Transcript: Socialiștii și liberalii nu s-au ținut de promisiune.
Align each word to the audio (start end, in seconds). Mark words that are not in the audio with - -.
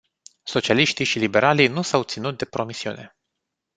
Socialiștii 0.43 1.05
și 1.05 1.19
liberalii 1.19 1.67
nu 1.67 1.81
s-au 1.81 2.03
ținut 2.03 2.37
de 2.37 2.45
promisiune. 2.45 3.15